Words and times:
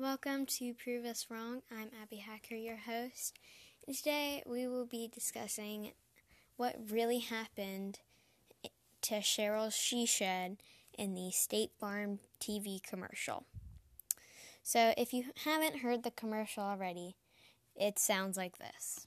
Welcome 0.00 0.46
to 0.56 0.72
Prove 0.72 1.04
Us 1.04 1.26
Wrong. 1.28 1.60
I'm 1.70 1.90
Abby 2.00 2.24
Hacker, 2.24 2.54
your 2.54 2.88
host. 2.88 3.38
And 3.86 3.94
today 3.94 4.42
we 4.46 4.66
will 4.66 4.86
be 4.86 5.12
discussing 5.12 5.92
what 6.56 6.74
really 6.88 7.18
happened 7.18 8.00
to 9.02 9.14
Cheryl's 9.20 9.76
She 9.76 10.06
Shed 10.06 10.56
in 10.96 11.12
the 11.12 11.30
State 11.32 11.72
Farm 11.78 12.18
TV 12.40 12.82
commercial. 12.82 13.44
So, 14.62 14.94
if 14.96 15.12
you 15.12 15.36
haven't 15.44 15.80
heard 15.84 16.02
the 16.02 16.12
commercial 16.16 16.62
already, 16.62 17.16
it 17.76 17.98
sounds 17.98 18.38
like 18.38 18.56
this. 18.56 19.06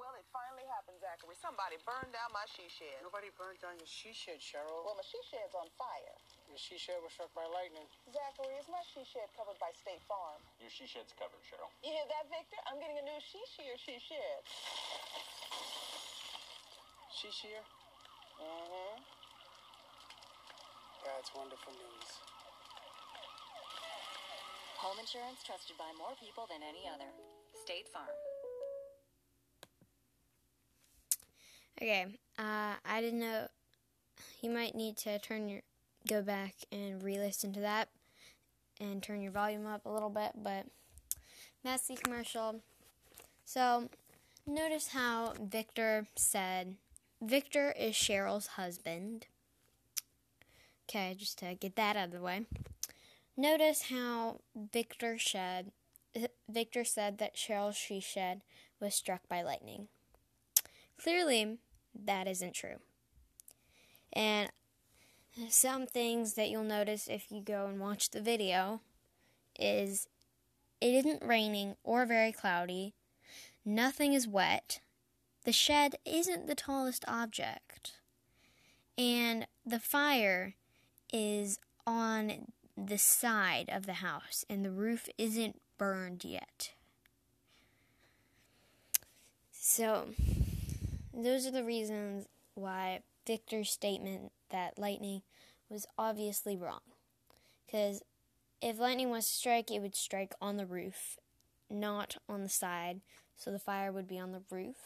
Well, 0.00 0.16
it 0.16 0.24
finally 0.32 0.64
happened, 0.72 1.04
Zachary. 1.04 1.36
Somebody 1.36 1.76
burned 1.84 2.16
down 2.16 2.32
my 2.32 2.48
she 2.48 2.64
shed. 2.72 2.96
Nobody 3.04 3.28
burned 3.36 3.60
down 3.60 3.76
your 3.76 3.84
she 3.84 4.16
shed, 4.16 4.40
Cheryl. 4.40 4.88
Well, 4.88 4.96
my 4.96 5.04
she 5.04 5.20
shed's 5.28 5.52
on 5.52 5.68
fire. 5.76 6.16
Your 6.52 6.60
she 6.60 6.76
shed 6.76 7.00
was 7.00 7.16
struck 7.16 7.32
by 7.32 7.48
lightning. 7.48 7.88
Zachary, 8.12 8.52
is 8.60 8.68
my 8.68 8.84
she 8.84 9.00
shed 9.08 9.24
covered 9.32 9.56
by 9.56 9.72
State 9.72 10.04
Farm? 10.04 10.36
Your 10.60 10.68
she 10.68 10.84
shed's 10.84 11.16
covered, 11.16 11.40
Cheryl. 11.48 11.72
You 11.80 11.96
hear 11.96 12.04
that, 12.12 12.28
Victor? 12.28 12.60
I'm 12.68 12.76
getting 12.76 13.00
a 13.00 13.06
new 13.08 13.16
she 13.24 13.40
shear 13.56 13.72
she 13.80 13.96
shed. 13.96 14.44
She 17.08 17.32
shear? 17.32 17.56
Mm-hmm. 18.36 19.00
That's 21.08 21.32
wonderful 21.32 21.72
news. 21.72 22.08
Home 24.84 25.00
insurance 25.00 25.40
trusted 25.40 25.80
by 25.80 25.88
more 25.96 26.12
people 26.20 26.44
than 26.52 26.60
any 26.60 26.84
other. 26.84 27.08
State 27.64 27.88
Farm. 27.88 28.12
Okay, 31.80 32.12
uh, 32.36 32.76
I 32.84 33.00
didn't 33.00 33.24
know. 33.24 33.48
You 34.44 34.50
might 34.50 34.76
need 34.76 34.98
to 35.08 35.18
turn 35.18 35.48
your 35.48 35.64
go 36.08 36.22
back 36.22 36.54
and 36.70 37.02
re-listen 37.02 37.52
to 37.54 37.60
that 37.60 37.88
and 38.80 39.02
turn 39.02 39.22
your 39.22 39.32
volume 39.32 39.66
up 39.66 39.86
a 39.86 39.90
little 39.90 40.10
bit, 40.10 40.32
but 40.36 40.66
the 41.64 41.96
commercial. 42.02 42.60
So, 43.44 43.88
notice 44.46 44.88
how 44.88 45.34
Victor 45.40 46.06
said 46.16 46.76
Victor 47.20 47.72
is 47.78 47.94
Cheryl's 47.94 48.48
husband. 48.48 49.26
Okay, 50.88 51.14
just 51.18 51.38
to 51.38 51.54
get 51.54 51.76
that 51.76 51.96
out 51.96 52.06
of 52.06 52.12
the 52.12 52.20
way. 52.20 52.46
Notice 53.36 53.82
how 53.90 54.40
Victor 54.54 55.18
said 55.18 55.72
Victor 56.48 56.84
said 56.84 57.18
that 57.18 57.36
Cheryl's 57.36 57.76
she 57.76 58.00
shed 58.00 58.42
was 58.80 58.94
struck 58.94 59.26
by 59.28 59.42
lightning. 59.42 59.88
Clearly, 60.98 61.58
that 61.94 62.28
isn't 62.28 62.54
true. 62.54 62.76
And 64.12 64.50
some 65.50 65.86
things 65.86 66.34
that 66.34 66.50
you'll 66.50 66.64
notice 66.64 67.08
if 67.08 67.30
you 67.30 67.40
go 67.40 67.66
and 67.66 67.80
watch 67.80 68.10
the 68.10 68.20
video 68.20 68.80
is 69.58 70.08
it 70.80 70.94
isn't 70.94 71.22
raining 71.24 71.76
or 71.84 72.04
very 72.06 72.32
cloudy. 72.32 72.94
Nothing 73.64 74.12
is 74.12 74.26
wet. 74.26 74.80
The 75.44 75.52
shed 75.52 75.96
isn't 76.04 76.46
the 76.46 76.54
tallest 76.54 77.04
object. 77.06 77.92
And 78.98 79.46
the 79.64 79.78
fire 79.78 80.54
is 81.12 81.58
on 81.86 82.46
the 82.76 82.98
side 82.98 83.68
of 83.72 83.86
the 83.86 83.94
house, 83.94 84.44
and 84.48 84.64
the 84.64 84.70
roof 84.70 85.08
isn't 85.18 85.60
burned 85.78 86.24
yet. 86.24 86.72
So, 89.52 90.08
those 91.14 91.46
are 91.46 91.50
the 91.50 91.64
reasons 91.64 92.26
why 92.54 93.00
Victor's 93.26 93.70
statement 93.70 94.32
that 94.50 94.78
lightning 94.78 95.22
was 95.68 95.86
obviously 95.96 96.56
wrong. 96.56 96.80
Because 97.66 98.02
if 98.60 98.78
lightning 98.78 99.10
was 99.10 99.26
to 99.26 99.32
strike, 99.32 99.70
it 99.70 99.80
would 99.80 99.96
strike 99.96 100.34
on 100.40 100.56
the 100.56 100.66
roof, 100.66 101.16
not 101.70 102.16
on 102.28 102.42
the 102.42 102.48
side. 102.48 103.00
So 103.36 103.50
the 103.50 103.58
fire 103.58 103.90
would 103.90 104.06
be 104.06 104.18
on 104.18 104.32
the 104.32 104.42
roof. 104.50 104.76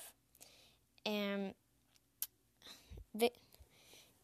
And 1.04 1.54
the, 3.14 3.32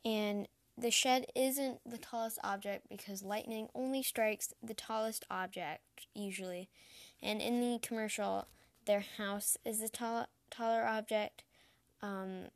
and 0.04 0.48
the 0.76 0.90
shed 0.90 1.26
isn't 1.34 1.80
the 1.84 1.98
tallest 1.98 2.38
object 2.42 2.88
because 2.88 3.22
lightning 3.22 3.68
only 3.74 4.02
strikes 4.02 4.52
the 4.62 4.74
tallest 4.74 5.24
object 5.30 6.06
usually. 6.14 6.68
And 7.22 7.40
in 7.40 7.60
the 7.60 7.78
commercial, 7.78 8.46
their 8.86 9.04
house 9.16 9.56
is 9.64 9.80
the 9.80 9.88
tall, 9.88 10.26
taller 10.50 10.84
object. 10.86 11.44
Um, 12.00 12.46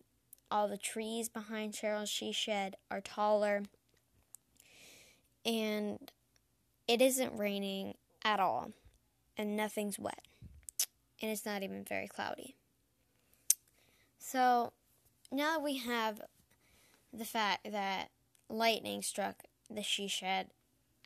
all 0.51 0.69
the 0.69 0.77
trees 0.77 1.29
behind 1.29 1.73
Cheryl's 1.73 2.11
She 2.11 2.33
Shed 2.33 2.77
are 2.91 3.01
taller. 3.01 3.62
And 5.45 6.11
it 6.89 7.01
isn't 7.01 7.37
raining 7.37 7.95
at 8.25 8.41
all. 8.41 8.73
And 9.37 9.57
nothing's 9.57 9.99
wet. 9.99 10.23
And 11.21 11.31
it's 11.31 11.47
not 11.47 11.62
even 11.62 11.84
very 11.84 12.09
cloudy. 12.09 12.57
So 14.19 14.73
now 15.31 15.55
that 15.55 15.62
we 15.62 15.79
have 15.79 16.21
the 17.13 17.25
fact 17.25 17.71
that 17.71 18.11
lightning 18.49 19.03
struck 19.03 19.43
the 19.71 19.83
she 19.83 20.09
shed 20.09 20.49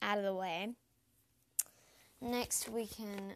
out 0.02 0.18
of 0.18 0.24
the 0.24 0.34
way, 0.34 0.70
next 2.20 2.68
we 2.68 2.86
can 2.86 3.34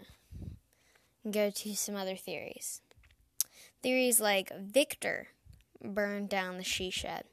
go 1.30 1.50
to 1.50 1.74
some 1.74 1.96
other 1.96 2.16
theories. 2.16 2.80
Theories 3.82 4.20
like 4.20 4.50
Victor 4.58 5.28
burned 5.84 6.28
down 6.28 6.56
the 6.56 6.64
she 6.64 6.90
shed. 6.90 7.24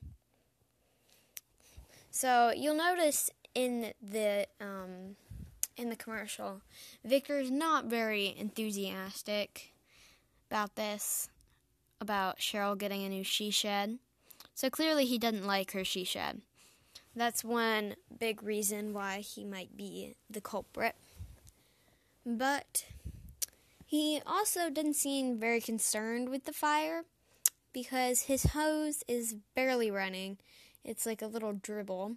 So 2.09 2.51
you'll 2.55 2.75
notice 2.75 3.29
in 3.55 3.93
the 4.01 4.47
um, 4.59 5.15
in 5.77 5.89
the 5.89 5.95
commercial, 5.95 6.61
Victor's 7.03 7.49
not 7.49 7.85
very 7.85 8.35
enthusiastic 8.37 9.73
about 10.49 10.75
this, 10.75 11.29
about 11.99 12.39
Cheryl 12.39 12.77
getting 12.77 13.03
a 13.03 13.09
new 13.09 13.23
she 13.23 13.49
shed. 13.49 13.99
So 14.53 14.69
clearly 14.69 15.05
he 15.05 15.17
doesn't 15.17 15.47
like 15.47 15.71
her 15.71 15.83
she 15.85 16.03
shed. 16.03 16.41
That's 17.15 17.43
one 17.43 17.95
big 18.19 18.43
reason 18.43 18.93
why 18.93 19.19
he 19.19 19.43
might 19.43 19.75
be 19.75 20.15
the 20.29 20.41
culprit. 20.41 20.95
But 22.25 22.85
he 23.85 24.21
also 24.25 24.69
didn't 24.69 24.93
seem 24.95 25.39
very 25.39 25.59
concerned 25.59 26.29
with 26.29 26.45
the 26.45 26.53
fire 26.53 27.03
because 27.73 28.23
his 28.23 28.47
hose 28.47 29.03
is 29.07 29.35
barely 29.55 29.91
running. 29.91 30.37
It's 30.83 31.05
like 31.05 31.21
a 31.21 31.27
little 31.27 31.53
dribble. 31.53 32.15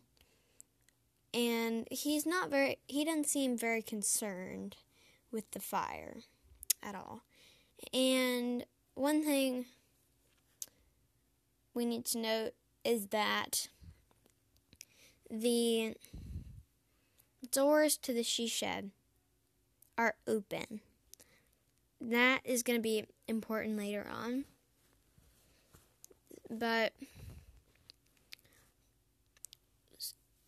And 1.32 1.88
he's 1.90 2.26
not 2.26 2.50
very, 2.50 2.78
he 2.86 3.04
doesn't 3.04 3.26
seem 3.26 3.58
very 3.58 3.82
concerned 3.82 4.76
with 5.32 5.50
the 5.50 5.60
fire 5.60 6.18
at 6.82 6.94
all. 6.94 7.22
And 7.92 8.64
one 8.94 9.24
thing 9.24 9.66
we 11.74 11.84
need 11.84 12.04
to 12.06 12.18
note 12.18 12.52
is 12.84 13.08
that 13.08 13.68
the 15.28 15.94
doors 17.50 17.96
to 17.96 18.12
the 18.12 18.22
she 18.22 18.46
shed 18.46 18.90
are 19.98 20.14
open. 20.26 20.80
That 22.00 22.40
is 22.44 22.62
going 22.62 22.78
to 22.78 22.82
be 22.82 23.06
important 23.26 23.76
later 23.76 24.06
on. 24.10 24.44
But 26.58 26.92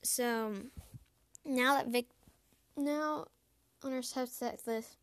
so 0.03 0.55
now 1.44 1.75
that 1.75 1.89
Vic 1.89 2.06
now 2.77 3.27
on 3.83 3.93
our 3.93 4.00
subset 4.00 4.67
list, 4.67 4.97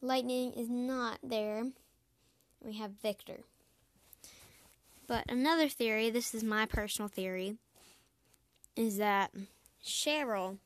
lightning 0.00 0.52
is 0.52 0.68
not 0.68 1.18
there. 1.22 1.64
We 2.64 2.74
have 2.74 2.92
Victor. 3.02 3.40
But 5.06 5.24
another 5.28 5.68
theory, 5.68 6.08
this 6.10 6.34
is 6.34 6.44
my 6.44 6.66
personal 6.66 7.08
theory, 7.08 7.56
is 8.76 8.96
that 8.98 9.32
Cheryl 9.84 10.58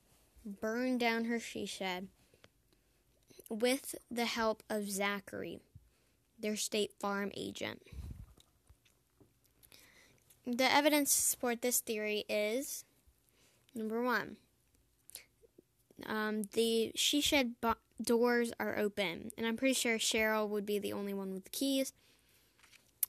burned 0.45 1.01
down 1.01 1.25
her 1.25 1.41
she 1.41 1.67
shed 1.67 2.09
with 3.49 3.95
the 4.11 4.27
help 4.27 4.63
of 4.69 4.91
Zachary, 4.91 5.61
their 6.39 6.57
State 6.57 6.93
Farm 7.01 7.33
agent. 7.35 7.83
The 10.51 10.73
evidence 10.73 11.15
to 11.15 11.21
support 11.21 11.61
this 11.61 11.81
theory 11.81 12.25
is 12.27 12.87
number 13.75 14.03
one, 14.03 14.37
um, 16.07 16.45
the 16.55 16.91
she 16.95 17.21
shed 17.21 17.61
bo- 17.61 17.75
doors 18.03 18.51
are 18.59 18.79
open, 18.79 19.31
and 19.37 19.47
I'm 19.47 19.59
pretty 19.59 19.75
sure 19.75 19.99
Cheryl 19.99 20.49
would 20.49 20.65
be 20.65 20.79
the 20.79 20.95
only 20.95 21.13
one 21.13 21.35
with 21.35 21.45
the 21.45 21.51
keys, 21.51 21.93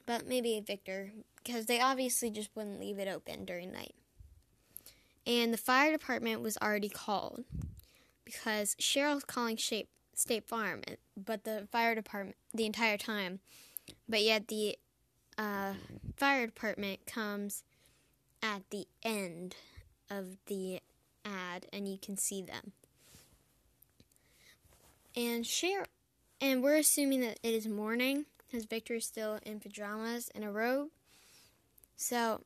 but 0.06 0.28
maybe 0.28 0.60
Victor, 0.60 1.14
because 1.42 1.68
they 1.68 1.80
obviously 1.80 2.30
just 2.30 2.50
wouldn't 2.56 2.82
leave 2.82 3.00
it 3.00 3.08
open 3.08 3.46
during 3.46 3.72
night. 3.72 3.96
And 5.26 5.54
the 5.54 5.58
fire 5.58 5.94
department 5.94 6.42
was 6.42 6.58
already 6.58 6.90
called 6.90 7.46
because 8.26 8.76
Cheryl's 8.76 9.24
calling 9.24 9.58
State 9.58 9.88
State 10.14 10.46
Farm, 10.46 10.82
but 11.16 11.46
the 11.46 11.70
fire 11.72 11.96
department 11.96 12.36
the 12.54 12.66
entire 12.66 12.98
time, 12.98 13.40
but 14.10 14.24
yet 14.24 14.50
the 14.50 14.78
uh, 15.40 15.74
fire 16.16 16.46
department 16.46 17.08
comes 17.08 17.64
at 18.44 18.62
the 18.70 18.88
end 19.02 19.56
of 20.12 20.38
the 20.46 20.80
ad 21.26 21.66
and 21.74 21.88
you 21.88 21.98
can 21.98 22.16
see 22.16 22.44
them. 22.44 22.74
and 25.20 25.44
Cheryl, 25.44 25.86
and 26.40 26.64
we're 26.64 26.78
assuming 26.78 27.22
that 27.22 27.40
it 27.44 27.54
is 27.54 27.68
morning 27.68 28.26
because 28.48 28.66
Victor 28.66 28.96
is 28.96 29.06
still 29.06 29.40
in 29.46 29.60
pajamas 29.60 30.30
and 30.34 30.44
a 30.44 30.50
robe. 30.50 30.90
So 31.98 32.42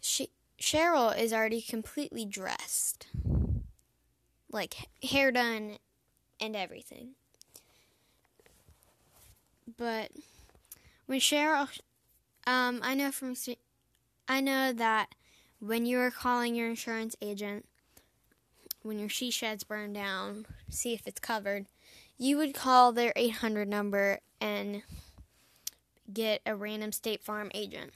she 0.00 0.30
Cheryl 0.58 1.16
is 1.16 1.32
already 1.32 1.60
completely 1.60 2.24
dressed, 2.24 3.08
like 4.50 4.74
hair 5.02 5.30
done 5.30 5.76
and 6.40 6.56
everything. 6.56 7.10
But 9.76 10.10
when 11.06 11.20
Cheryl, 11.20 11.68
um, 12.46 12.80
I 12.82 12.94
know 12.94 13.10
from 13.10 13.34
I 14.28 14.40
know 14.40 14.72
that 14.72 15.14
when 15.58 15.86
you 15.86 15.98
are 16.00 16.10
calling 16.10 16.54
your 16.54 16.68
insurance 16.68 17.16
agent, 17.20 17.66
when 18.82 18.98
your 18.98 19.08
she 19.08 19.30
shed's 19.30 19.64
burned 19.64 19.94
down, 19.94 20.46
see 20.68 20.94
if 20.94 21.06
it's 21.06 21.20
covered, 21.20 21.66
you 22.18 22.36
would 22.36 22.54
call 22.54 22.92
their 22.92 23.12
800 23.16 23.68
number 23.68 24.20
and 24.40 24.82
get 26.12 26.40
a 26.46 26.54
random 26.54 26.92
State 26.92 27.22
Farm 27.22 27.50
agent. 27.54 27.92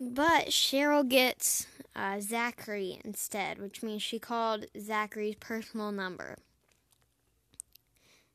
But 0.00 0.48
Cheryl 0.48 1.08
gets 1.08 1.66
uh, 1.96 2.20
Zachary 2.20 3.00
instead, 3.04 3.58
which 3.58 3.82
means 3.82 4.02
she 4.02 4.18
called 4.18 4.66
Zachary's 4.78 5.36
personal 5.36 5.92
number. 5.92 6.36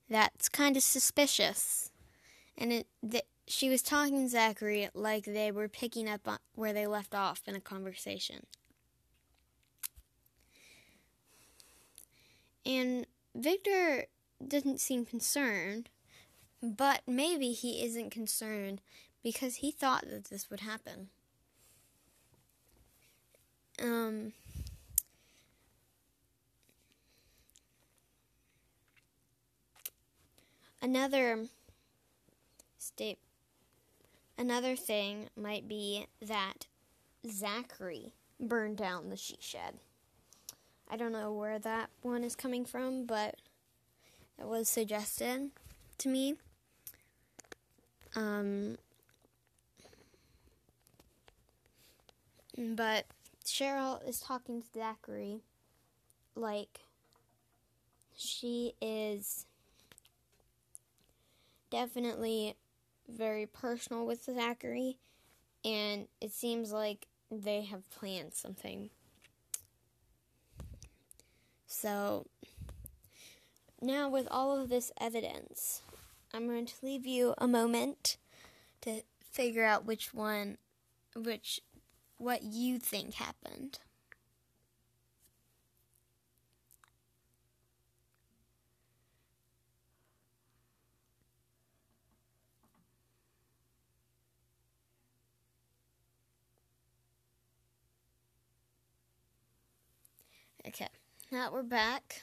That's 0.10 0.50
kind 0.50 0.76
of 0.76 0.84
suspicious. 0.84 1.92
And 2.58 2.74
it, 2.74 2.88
th- 3.10 3.26
she 3.48 3.70
was 3.70 3.82
talking 3.82 4.24
to 4.24 4.30
Zachary 4.30 4.90
like 4.94 5.26
they 5.26 5.52
were 5.52 5.68
picking 5.68 6.10
up 6.10 6.28
on 6.28 6.40
where 6.56 6.74
they 6.74 6.88
left 6.88 7.14
off 7.14 7.42
in 7.48 7.56
a 7.56 7.62
conversation. 7.62 8.46
And 12.66 13.08
Victor 13.36 14.06
doesn't 14.46 14.80
seem 14.80 15.06
concerned, 15.06 15.90
but 16.62 17.02
maybe 17.08 17.52
he 17.52 17.84
isn't 17.84 18.12
concerned 18.12 18.82
because 19.24 19.56
he 19.56 19.72
thought 19.72 20.06
that 20.10 20.26
this 20.26 20.50
would 20.50 20.62
happen. 20.62 21.10
Um, 23.82 24.34
another 30.82 31.46
state 32.78 33.20
another 34.38 34.76
thing 34.76 35.30
might 35.36 35.68
be 35.68 36.08
that 36.22 36.68
Zachary 37.30 38.14
burned 38.40 38.78
down 38.78 39.10
the 39.10 39.18
she 39.18 39.38
shed. 39.40 39.80
I 40.90 40.98
don't 40.98 41.12
know 41.12 41.34
where 41.34 41.60
that 41.60 41.90
one 42.02 42.24
is 42.24 42.36
coming 42.36 42.66
from, 42.66 43.06
but 43.06 43.36
it 44.40 44.48
was 44.48 44.70
suggested 44.70 45.52
to 46.00 46.10
me. 46.10 46.36
Um, 48.16 48.78
but 52.58 53.06
Cheryl 53.46 54.08
is 54.08 54.20
talking 54.20 54.62
to 54.62 54.68
Zachary 54.74 55.42
like 56.36 56.80
she 58.16 58.74
is 58.82 59.46
definitely 61.70 62.56
very 63.08 63.46
personal 63.46 64.06
with 64.06 64.24
Zachary, 64.24 64.98
and 65.64 66.08
it 66.22 66.32
seems 66.32 66.72
like 66.72 67.08
they 67.32 67.64
have 67.64 67.90
planned 67.90 68.34
something. 68.34 68.90
So, 71.68 72.26
now 73.82 74.10
with 74.10 74.28
all 74.32 74.60
of 74.60 74.70
this 74.70 74.92
evidence, 75.00 75.82
I'm 76.34 76.48
going 76.48 76.66
to 76.66 76.74
leave 76.82 77.06
you 77.06 77.34
a 77.38 77.48
moment 77.48 78.18
to 78.82 79.04
figure 79.32 79.66
out 79.66 79.86
which 79.86 80.14
one, 80.14 80.58
which, 81.16 81.62
what 82.18 82.44
you 82.44 82.80
think 82.80 83.16
happened. 83.16 83.80
Okay, 100.70 100.88
now 101.32 101.52
we're 101.52 101.64
back. 101.64 102.22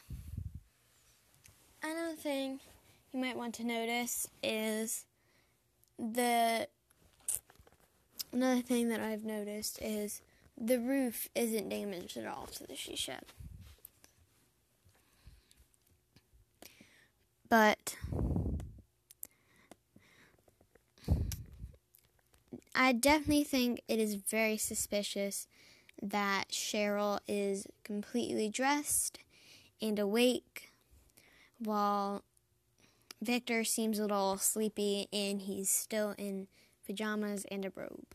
Another 1.83 2.15
thing 2.15 2.61
you 3.13 3.19
might 3.19 3.37
want 3.37 3.57
to 3.57 3.65
notice 3.65 4.29
is 4.41 5.05
the 5.99 6.69
another 8.33 8.61
thing 8.61 8.89
that 8.91 9.01
I've 9.01 9.25
noticed 9.25 9.83
is 9.83 10.23
the 10.57 10.79
roof 10.79 11.29
isn't 11.35 11.69
damaged 11.69 12.17
at 12.17 12.25
all 12.25 12.47
to 12.53 12.65
the 12.65 12.77
she 12.77 12.95
shed. 12.95 13.25
But 17.49 17.97
I 22.77 22.93
definitely 22.93 23.43
think 23.43 23.83
it 23.89 23.99
is 23.99 24.15
very 24.15 24.57
suspicious 24.57 25.49
that 26.03 26.51
Cheryl 26.51 27.21
is 27.27 27.67
completely 27.85 28.49
dressed 28.49 29.19
and 29.81 29.99
awake 29.99 30.73
while 31.59 32.23
Victor 33.21 33.65
seems 33.65 33.99
a 33.99 34.03
little 34.03 34.37
sleepy 34.37 35.09
and 35.13 35.43
he's 35.43 35.71
still 35.71 36.15
in 36.19 36.49
pajamas 36.87 37.45
and 37.51 37.65
a 37.65 37.73
robe. 37.75 38.15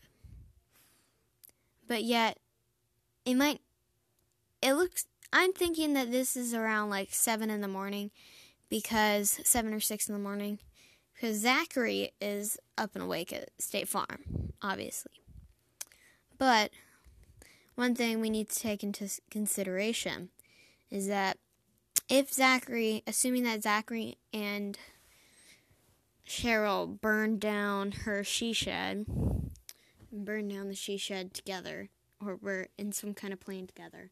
But 1.86 2.04
yet, 2.04 2.38
it 3.24 3.34
might, 3.34 3.60
it 4.62 4.74
looks, 4.74 5.06
I'm 5.32 5.52
thinking 5.52 5.94
that 5.94 6.10
this 6.10 6.36
is 6.36 6.54
around 6.54 6.90
like 6.90 7.08
7 7.12 7.50
in 7.50 7.60
the 7.60 7.68
morning 7.68 8.10
because 8.68 9.40
7 9.44 9.74
or 9.74 9.80
6 9.80 10.08
in 10.08 10.14
the 10.14 10.20
morning 10.20 10.58
because 11.14 11.38
Zachary 11.38 12.12
is 12.20 12.58
up 12.78 12.90
and 12.94 13.04
awake 13.04 13.32
at 13.32 13.50
State 13.58 13.88
Farm, 13.88 14.52
obviously. 14.62 15.12
But 16.38 16.70
one 17.74 17.94
thing 17.94 18.20
we 18.20 18.30
need 18.30 18.48
to 18.50 18.58
take 18.58 18.82
into 18.82 19.08
consideration 19.30 20.30
is 20.90 21.06
that 21.08 21.38
if 22.08 22.32
Zachary, 22.32 23.02
assuming 23.06 23.44
that 23.44 23.62
Zachary 23.62 24.18
and 24.32 24.78
Cheryl 26.26 27.00
burned 27.00 27.40
down 27.40 27.92
her 27.92 28.22
she 28.22 28.52
shed, 28.52 29.06
burned 30.12 30.50
down 30.50 30.68
the 30.68 30.74
she 30.74 30.96
shed 30.96 31.32
together, 31.32 31.88
or 32.20 32.36
were 32.36 32.68
in 32.76 32.92
some 32.92 33.14
kind 33.14 33.32
of 33.32 33.40
plane 33.40 33.66
together, 33.66 34.10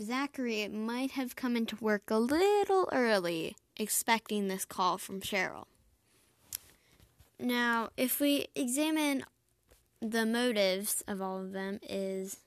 Zachary 0.00 0.68
might 0.68 1.12
have 1.12 1.34
come 1.34 1.56
into 1.56 1.76
work 1.76 2.10
a 2.10 2.18
little 2.18 2.88
early, 2.92 3.56
expecting 3.76 4.46
this 4.48 4.64
call 4.64 4.98
from 4.98 5.20
Cheryl. 5.20 5.64
Now, 7.40 7.90
if 7.96 8.20
we 8.20 8.46
examine 8.54 9.24
the 10.00 10.26
motives 10.26 11.02
of 11.08 11.20
all 11.20 11.40
of 11.40 11.52
them 11.52 11.80
is 11.82 12.38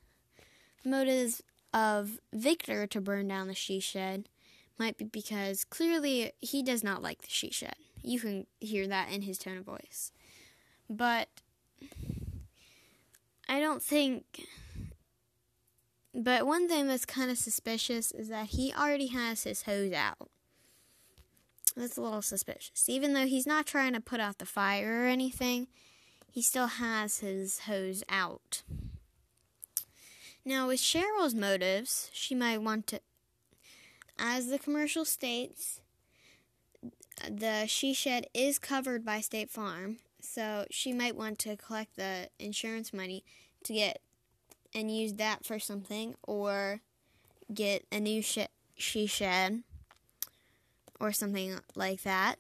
motives 0.86 1.44
of 1.74 2.20
Victor 2.34 2.88
to 2.88 3.02
burn 3.02 3.28
down 3.28 3.48
the 3.48 3.56
she 3.56 3.80
shed 3.80 4.30
might 4.78 4.98
be 4.98 5.06
because 5.06 5.64
clearly 5.64 6.32
he 6.40 6.64
does 6.64 6.84
not 6.84 7.02
like 7.02 7.22
the 7.22 7.30
she 7.30 7.52
shed. 7.52 7.76
You 8.04 8.20
can 8.20 8.48
hear 8.60 8.88
that 8.88 9.12
in 9.12 9.22
his 9.22 9.38
tone 9.38 9.58
of 9.58 9.66
voice. 9.66 10.12
But 10.90 11.30
I 13.48 13.60
don't 13.60 13.84
think. 13.84 14.48
But 16.14 16.46
one 16.46 16.68
thing 16.68 16.88
that's 16.88 17.06
kind 17.06 17.32
of 17.32 17.38
suspicious 17.38 18.12
is 18.12 18.28
that 18.30 18.48
he 18.48 18.74
already 18.74 19.08
has 19.08 19.44
his 19.44 19.64
hose 19.64 19.94
out. 19.94 20.30
That's 21.76 21.98
a 21.98 22.02
little 22.02 22.22
suspicious. 22.22 22.90
Even 22.90 23.14
though 23.14 23.28
he's 23.28 23.48
not 23.48 23.66
trying 23.66 23.94
to 23.94 24.02
put 24.02 24.20
out 24.20 24.40
the 24.40 24.46
fire 24.46 25.04
or 25.04 25.06
anything, 25.06 25.68
he 26.32 26.42
still 26.42 26.68
has 26.68 27.20
his 27.20 27.60
hose 27.60 28.04
out. 28.10 28.64
Now, 30.46 30.68
with 30.68 30.80
Cheryl's 30.80 31.36
motives, 31.36 32.10
she 32.14 32.34
might 32.34 32.62
want 32.62 32.88
to, 32.88 33.02
as 34.18 34.48
the 34.48 34.58
commercial 34.58 35.06
states, 35.06 35.82
the 37.30 37.68
she 37.68 37.94
shed 37.94 38.26
is 38.34 38.58
covered 38.58 39.06
by 39.06 39.20
State 39.20 39.52
Farm, 39.52 39.98
so 40.22 40.66
she 40.72 40.94
might 40.94 41.16
want 41.16 41.38
to 41.40 41.58
collect 41.58 41.96
the 41.96 42.30
insurance 42.40 42.94
money 42.94 43.24
to 43.66 43.74
get 43.74 44.02
and 44.74 44.90
use 44.90 45.14
that 45.14 45.46
for 45.46 45.60
something, 45.60 46.16
or 46.24 46.80
get 47.54 47.86
a 47.92 48.00
new 48.00 48.22
sh- 48.22 48.48
she 48.76 49.06
shed, 49.06 49.64
or 51.00 51.12
something 51.12 51.60
like 51.76 52.04
that. 52.04 52.38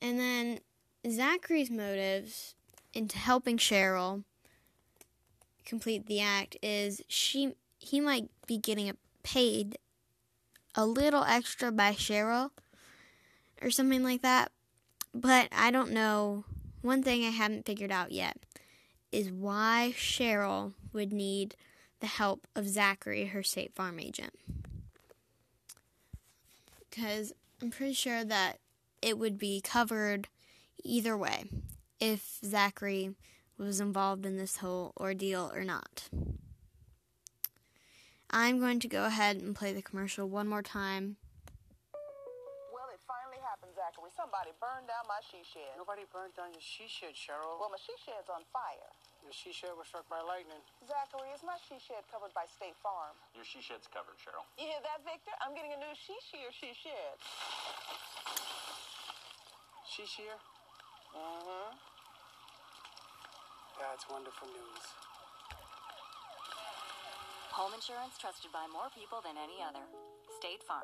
And 0.00 0.18
then 0.18 0.60
Zachary's 1.12 1.70
motives 1.70 2.54
into 2.92 3.18
helping 3.18 3.58
Cheryl 3.58 4.24
complete 5.64 6.06
the 6.06 6.20
act 6.20 6.56
is 6.62 7.02
she 7.08 7.54
he 7.78 8.00
might 8.00 8.30
be 8.46 8.56
getting 8.56 8.96
paid 9.22 9.76
a 10.74 10.86
little 10.86 11.24
extra 11.24 11.70
by 11.70 11.92
Cheryl 11.92 12.50
or 13.60 13.70
something 13.70 14.02
like 14.02 14.22
that. 14.22 14.50
But 15.14 15.48
I 15.52 15.70
don't 15.70 15.92
know. 15.92 16.44
One 16.82 17.02
thing 17.02 17.24
I 17.24 17.30
haven't 17.30 17.66
figured 17.66 17.90
out 17.90 18.12
yet 18.12 18.38
is 19.10 19.32
why 19.32 19.92
Cheryl 19.96 20.74
would 20.92 21.12
need 21.12 21.56
the 22.00 22.06
help 22.06 22.46
of 22.54 22.68
Zachary, 22.68 23.26
her 23.26 23.42
State 23.42 23.74
Farm 23.74 23.98
agent. 23.98 24.34
Because 26.88 27.32
I'm 27.60 27.70
pretty 27.70 27.94
sure 27.94 28.24
that 28.24 28.58
it 29.02 29.18
would 29.18 29.38
be 29.38 29.60
covered 29.60 30.28
either 30.84 31.16
way 31.16 31.44
if 32.00 32.38
Zachary 32.44 33.14
was 33.58 33.80
involved 33.80 34.26
in 34.26 34.36
this 34.36 34.58
whole 34.58 34.92
ordeal 35.00 35.50
or 35.54 35.64
not. 35.64 36.08
I'm 38.30 38.58
going 38.58 38.80
to 38.80 38.88
go 38.88 39.06
ahead 39.06 39.38
and 39.38 39.54
play 39.54 39.72
the 39.72 39.80
commercial 39.80 40.28
one 40.28 40.48
more 40.50 40.60
time. 40.60 41.16
Well, 42.74 42.90
it 42.92 43.00
finally 43.06 43.40
happened, 43.40 43.72
Zachary. 43.72 44.10
Somebody 44.12 44.52
burned 44.60 44.90
down 44.90 45.06
my 45.08 45.22
she 45.24 45.40
shed. 45.46 45.72
Nobody 45.78 46.04
burned 46.12 46.34
down 46.36 46.52
your 46.52 46.60
she 46.60 46.84
shed, 46.90 47.16
Cheryl. 47.16 47.56
Well, 47.56 47.72
my 47.72 47.80
she 47.80 47.94
shed's 47.96 48.28
on 48.28 48.44
fire. 48.52 48.92
Your 49.24 49.32
she 49.32 49.54
shed 49.54 49.72
was 49.78 49.88
struck 49.88 50.04
by 50.10 50.20
lightning. 50.20 50.60
Zachary, 50.84 51.32
is 51.32 51.40
my 51.46 51.56
she 51.64 51.80
shed 51.80 52.04
covered 52.12 52.34
by 52.36 52.44
State 52.50 52.76
Farm? 52.82 53.16
Your 53.32 53.46
she 53.46 53.62
shed's 53.62 53.88
covered, 53.88 54.18
Cheryl. 54.20 54.44
You 54.60 54.68
hear 54.68 54.82
that, 54.84 55.00
Victor? 55.06 55.32
I'm 55.40 55.56
getting 55.56 55.72
a 55.72 55.80
new 55.80 55.94
she 55.96 56.14
shear 56.28 56.50
she 56.52 56.74
shed. 56.76 57.16
She 59.86 60.04
shear? 60.04 60.36
Mm-hmm. 61.16 61.76
That's 63.80 64.04
wonderful 64.10 64.48
news. 64.48 64.84
Home 67.52 67.72
insurance 67.74 68.18
trusted 68.20 68.52
by 68.52 68.66
more 68.70 68.88
people 68.94 69.20
than 69.24 69.36
any 69.36 69.62
other. 69.66 69.84
State 70.38 70.62
Farm. 70.62 70.82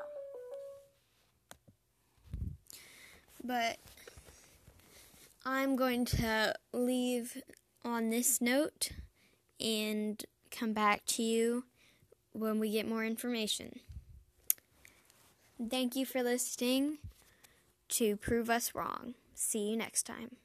But 3.45 3.79
I'm 5.45 5.77
going 5.77 6.05
to 6.07 6.55
leave 6.73 7.43
on 7.85 8.11
this 8.11 8.41
note 8.41 8.91
and 9.61 10.25
come 10.51 10.73
back 10.73 11.05
to 11.07 11.23
you 11.23 11.65
when 12.33 12.59
we 12.59 12.71
get 12.71 12.89
more 12.89 13.05
information. 13.05 13.81
Thank 15.69 15.95
you 15.95 16.07
for 16.07 16.23
listening 16.23 16.99
to 17.91 18.17
Prove 18.17 18.49
Us 18.49 18.75
Wrong. 18.75 19.15
See 19.45 19.71
you 19.71 19.77
next 19.77 20.05
time. 20.05 20.37